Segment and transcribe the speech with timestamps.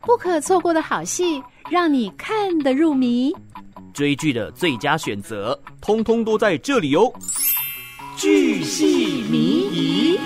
[0.00, 3.32] 不可错过的好戏，让你看得入迷。
[3.92, 7.12] 追剧的最佳选择，通通都在这里哦！
[8.16, 10.20] 剧戏迷疑。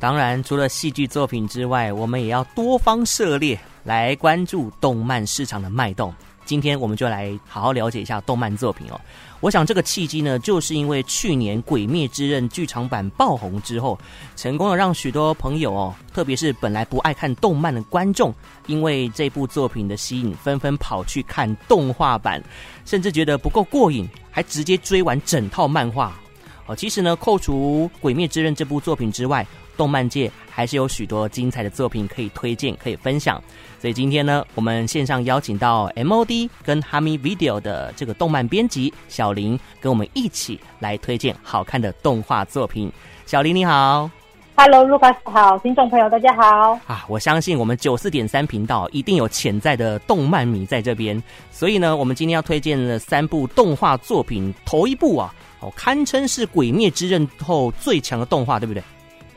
[0.00, 6.14] 当然，除了戏剧作品之外，我们也要多方涉猎，来关注动漫市场的脉动。
[6.48, 8.98] 今天我们就来好好了解一下动漫作品哦。
[9.40, 13.98] 我想这个契机呢，就是因为去年《鬼灭之刃》剧场版爆红之后，
[14.34, 18.34] 成功的让许多朋友哦，特别是本来不爱看动漫的观众，
[18.66, 22.42] 因为这部作品的吸引，纷纷跑去看动画版，
[22.86, 26.18] 甚至觉得不够过瘾，还直接追完整套漫画。
[26.64, 29.46] 哦，其实呢，扣除《鬼灭之刃》这部作品之外，
[29.78, 33.42] 动漫界还是有许多精彩的作品可以推荐、可以分享。
[33.80, 42.92] 所以今天呢，我们线上邀请到 MOD 跟 Hami Video 的这个动漫编辑小林，跟我们一起来推荐好看的动画作品。
[43.24, 44.10] 小林你好
[44.56, 47.04] ，Hello Lucas 好，听众朋友大家好啊！
[47.08, 58.82] 我相信我们九四点三频道一定有潜在的动漫迷在这边，所以呢，我们今天要推荐的三部动画作品，头一部啊，哦，堪称是《鬼灭之刃》后最强的动画，对不对？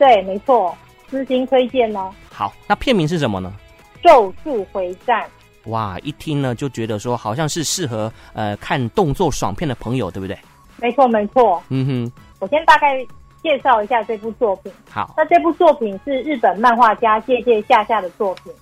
[0.02, 0.76] 对，没错，
[1.08, 2.10] 私心推荐哦。
[2.28, 3.52] 好，那片名是什么呢？
[4.02, 5.24] 咒术回战。
[5.66, 10.36] 哇，一听呢就觉得说好像是适合呃看动作爽片的朋友，对不对？
[10.78, 11.62] 没错，没错。
[11.68, 12.98] 嗯哼，我先大概
[13.44, 14.72] 介绍一下这部作品。
[14.90, 18.52] 好，那这部作品是日本漫画家借借下下的作品。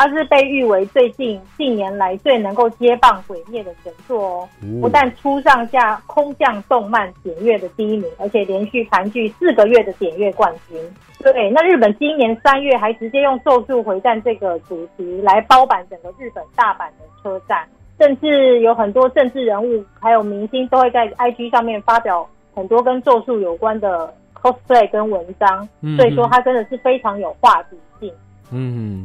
[0.00, 4.48] 它是被誉为最近近年来最能够接棒鬼灭的神作哦，
[4.80, 10.80] 不但初上下空降动漫点阅的第一名，而且连续盘踞四个月的点阅冠军。
[11.18, 28.10] 对，那日本今年三月还直接用《咒术回战》这个主题来包办整个日本大阪的车站，甚至有很多政治人物还有明星都会在 IG 上面发表很多跟咒术有关的 cosplay 跟文章，所以说它真的是非常有话题性。
[28.10, 28.16] 嗯，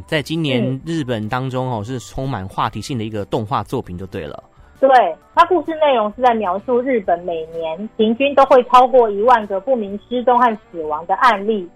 [0.07, 4.43] 在今年日本当中哦，是充满话题性的一个动画作品就对了。
[4.79, 4.89] 对，
[5.33, 11.67] 它故事内容是在描述日本每年平均都会超过一万个不明失踪和死亡的案例，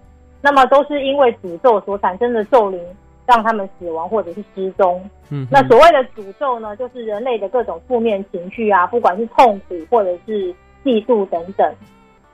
[0.42, 2.80] 那么都是因为诅咒所产生的咒灵
[3.26, 5.02] 让他们死亡或者是失踪。
[5.30, 11.74] 嗯，那所谓的诅咒呢，就是人类的各种负面情绪啊，不管是痛苦或者是嫉妒等等。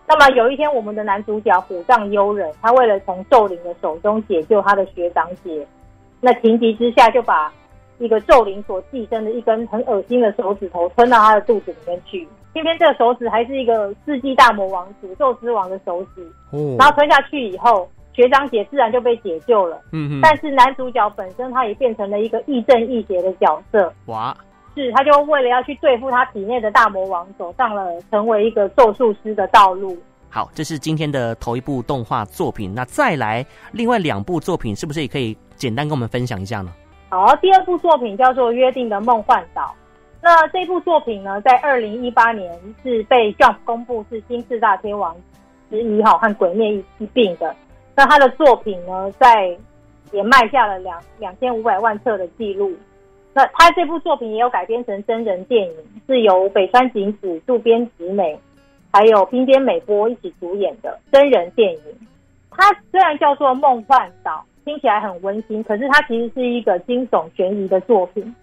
[0.08, 5.66] 那么有一天，我们的男主角虎杖悠仁，他为了从咒灵的手中解救他的学长姐，
[6.20, 7.52] 那情急之下就把
[7.98, 12.26] 一个咒灵所寄生的一根很恶心的手指头吞到他的肚子里面去。
[12.52, 16.22] 偏偏这个手指还是一个世纪大魔王诅咒之王的手指，
[16.52, 19.80] 哦，然后吞下去以后，学长姐自然就被解救了。
[20.22, 23.92] 但是男主角本身他也变成了一个亦正亦邪的角色。
[24.06, 24.34] 哇！
[24.76, 29.96] 是，他就为了要去对付他体内的大魔王，走上了成为一个咒术师的道路。
[30.28, 32.74] 好，这是今天的头一部动画作品。
[32.74, 36.70] 那再来另外两部作品，是不是也可以简单跟我们分享一下呢？
[37.08, 39.62] 好，第二部作品叫做《约定的梦幻岛》。
[40.20, 45.16] 那这部作品呢，在二零一八年是被 Jump 公布是新四大天王
[45.70, 47.56] 之一，哈，和《鬼灭》一一并的。
[47.94, 49.56] 那他的作品呢，在
[50.12, 52.74] 也卖下了两两千五百万册的记录。
[53.36, 55.74] 那他这部作品也有改编成真人电影，
[56.06, 58.34] 是由北川景子、渡边直美，
[58.90, 61.82] 还有滨边美波一起主演的真人电影。
[62.50, 68.34] 它虽然叫做《梦幻岛》，听起来很温馨，可是它其实是一个惊悚悬疑的作品。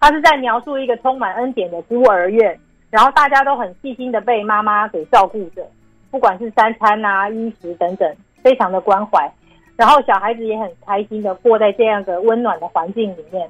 [0.00, 5.62] 它是在描述一个充满恩典的孤儿院，然后大家都很细心的被妈妈给照顾着，
[6.10, 9.30] 不管是三餐啊、衣食等等，非常的关怀。
[9.76, 13.46] 然后小孩子也很开心的过在这样的温暖的环境里面。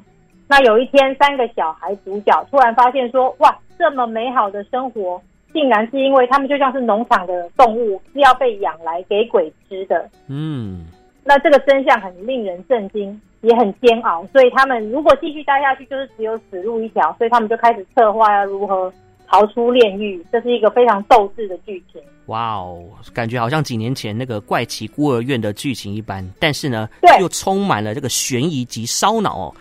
[0.48, 5.20] 那有一天，三个小孩主角突然发现说：“哇，这么美好的生活，
[5.52, 10.86] 竟然是因为他们就像是农场的动物，是要被养来给鬼吃的。”嗯，
[11.22, 14.26] 那这个真相很令人震惊，也很煎熬。
[14.32, 17.14] 所以他们如果继续待下去，就是只有死路一条。
[17.18, 18.90] 所以他们就开始策划要如何
[19.26, 20.24] 逃出炼狱。
[20.32, 22.00] 这是一个非常斗志的剧情。
[22.24, 22.82] 哇哦，
[23.12, 29.54] 感觉好像几年前那个怪奇孤儿院的剧情一般，但是呢，对，又充满了这个悬疑及烧脑哦。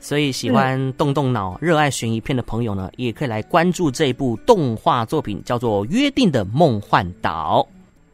[0.00, 7.66] 所以喜欢动动脑、热爱悬疑片的朋友呢，也可以来关注这一部动画作品，叫做《约定的梦幻岛》。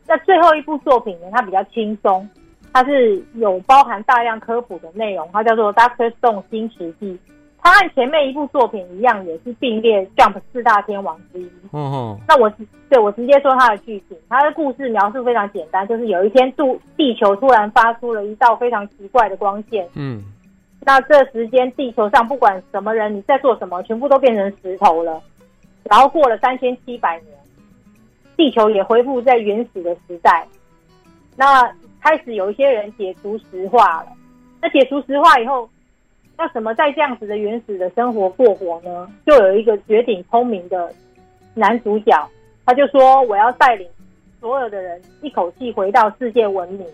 [0.07, 2.29] 那最后一部作品呢，它比较轻松，
[2.73, 7.13] 它是有包含大量科普的内容，它叫做《Doctor Stone 新石纪》。
[7.63, 11.51] 它和前面一部作品一样，也是并列 Jump 四大天王之一。
[11.73, 12.19] 嗯哼。
[12.29, 12.53] 那我
[12.91, 19.89] 对我直接说它的剧情，它的故事描述非常简单，就是有一天，度地球突然发出了一道非常奇怪的光线。
[19.95, 20.23] 嗯。
[20.87, 25.23] 那这时间，地球上不管什么人，你在做什么，全部都变成石头了。
[25.85, 27.35] 然后过了三千七百年，
[28.37, 30.47] 地球也恢复在原始的时代。
[31.37, 31.63] 那
[32.01, 34.09] 开始有一些人解除石化了。
[34.61, 35.69] 那解除石化以后，
[36.39, 39.09] 要怎么在这样子的原始的生活过活呢？
[39.27, 40.93] 就有一个绝顶聪明的
[41.55, 42.29] 男主角，
[42.67, 43.89] 他就说：“我要带领
[44.41, 46.87] 所有的人一口气回到世界文明。”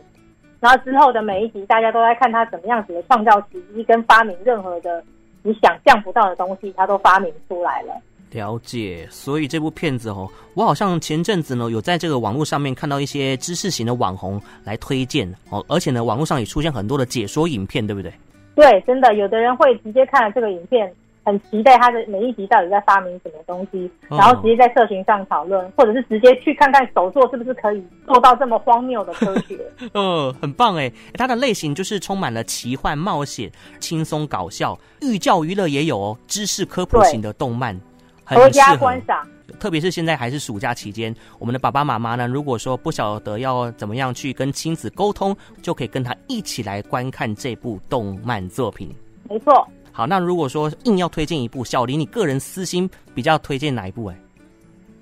[0.60, 5.02] 然后之后的每一集，大家都在看他怎么样子的创造奇迹跟发明任何的
[5.42, 7.94] 你想象不到的东西，他都发明出来了。
[8.32, 18.12] 了解，所以这部片子哦，我好像前阵子呢有在这个网络上面看到一些知识型的网红来推荐哦，而且呢网络上也出现很多的解说影片，对不对？
[18.54, 20.92] 对，真的，有的人会直接看了这个影片，
[21.24, 29.58] 很期待他的每一集到底在发明什么东西，然后直接在社群上讨论，哦、或者是直接去看看手作是不是可以做到这么荒谬的科学。
[29.92, 37.78] 嗯， 很棒哎，它的类型就是充满了奇幻冒险、轻松搞笑、寓教于乐也有哦，知识科普型的动漫。
[38.24, 39.26] 合家观赏，
[39.58, 48.94] 特别是现在还是暑假期间，我们的爸爸妈妈呢，如果说不晓得要怎么样去跟亲子沟通，就可以跟他一起来观看这部动漫作品。
[49.28, 49.66] 没错。
[49.92, 54.06] 好，那如果说硬要推荐一部，小林，你个人私心比较推荐哪一部？
[54.06, 54.16] 哎，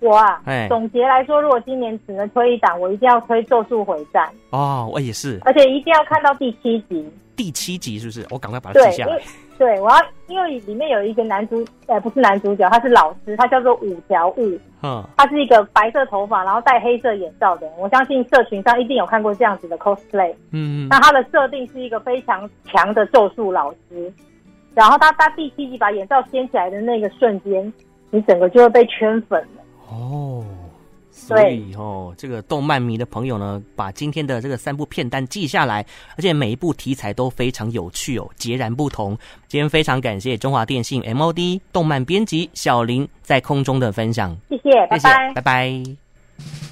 [0.01, 4.27] 我啊，哎，总结来说，如果今年只能推一档，我一定要推《咒术回战》。
[4.57, 7.09] 哦，我也是，而且一定要看到第七集。
[7.37, 8.27] 第七集是不是？
[8.31, 9.21] 我赶快把它记下来。
[9.59, 9.97] 对，我要，
[10.29, 14.59] 因为里面有一个男主，呃，不是男主角，他是老师，他叫做五条悟。
[14.83, 17.77] 嗯，他是一个白色头发，然后戴黑色眼罩的人。
[17.79, 20.33] 我相信社群上一定有看过这样子的 cosplay。
[20.53, 20.89] 嗯嗯。
[20.89, 24.13] 那他的设定是一个非常强的咒术老师，
[24.79, 27.73] 然后他他第七集把眼罩掀起来的那个瞬间，
[28.11, 29.63] 你整个就会被圈粉了。
[29.91, 30.45] 哦。
[31.11, 35.85] 所以哦，这个动漫迷的朋友呢，把今天的这个三部片单记下来，
[36.17, 39.19] 而且每一部题材都非常有趣哦，截然不同。
[39.49, 46.68] 今天非常感谢中华电信 MOD 动漫编辑小林在空中的分享，谢谢，拜拜，拜拜。